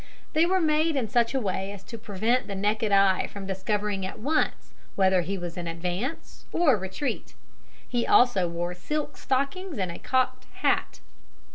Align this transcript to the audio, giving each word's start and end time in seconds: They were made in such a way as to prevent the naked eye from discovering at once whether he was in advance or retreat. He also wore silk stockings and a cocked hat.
They 0.33 0.47
were 0.47 0.59
made 0.59 0.95
in 0.95 1.07
such 1.07 1.35
a 1.35 1.39
way 1.39 1.71
as 1.71 1.83
to 1.83 1.95
prevent 1.95 2.47
the 2.47 2.55
naked 2.55 2.91
eye 2.91 3.27
from 3.27 3.45
discovering 3.45 4.03
at 4.03 4.17
once 4.17 4.73
whether 4.95 5.21
he 5.21 5.37
was 5.37 5.57
in 5.57 5.67
advance 5.67 6.45
or 6.51 6.75
retreat. 6.75 7.35
He 7.87 8.07
also 8.07 8.47
wore 8.47 8.73
silk 8.73 9.15
stockings 9.15 9.77
and 9.77 9.91
a 9.91 9.99
cocked 9.99 10.45
hat. 10.63 11.01